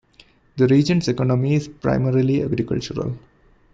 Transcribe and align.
The 0.57 0.65
region's 0.65 1.07
economy 1.09 1.53
is 1.53 1.67
primarily 1.67 2.41
agricultural. 2.41 3.19